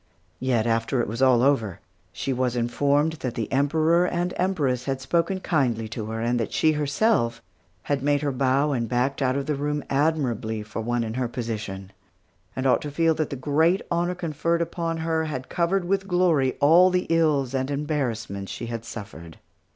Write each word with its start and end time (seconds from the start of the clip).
Yet, 0.39 0.65
after 0.65 0.99
it 0.99 1.07
was 1.07 1.21
all 1.21 1.43
over, 1.43 1.79
she 2.11 2.33
was 2.33 2.55
informed 2.55 3.13
that 3.21 3.35
the 3.35 3.51
Emperor 3.51 4.07
and 4.07 4.33
Empress 4.35 4.85
had 4.85 4.99
spoken 4.99 5.39
kindly 5.41 5.87
to 5.89 6.07
her, 6.07 6.19
and 6.19 6.39
that 6.39 6.51
she, 6.51 6.71
herself, 6.71 7.39
had 7.83 8.01
made 8.01 8.23
her 8.23 8.31
bow 8.31 8.71
and 8.71 8.89
backed 8.89 9.21
out 9.21 9.35
of 9.37 9.45
the 9.45 9.53
room 9.53 9.83
admirably 9.91 10.63
for 10.63 10.81
one 10.81 11.03
in 11.03 11.13
her 11.13 11.27
position, 11.27 11.91
and 12.55 12.65
ought 12.65 12.81
to 12.81 12.89
feel 12.89 13.13
that 13.13 13.29
the 13.29 13.35
great 13.35 13.83
honor 13.91 14.15
conferred 14.15 14.63
upon 14.63 14.97
her 15.05 15.25
had 15.25 15.49
covered 15.49 15.85
with 15.85 16.07
glory 16.07 16.53
all 16.59 16.89
the 16.89 17.05
ills 17.11 17.53
and 17.53 17.69
embarrassments 17.69 18.51
she 18.51 18.65
had 18.65 18.83
suffered. 18.83 19.37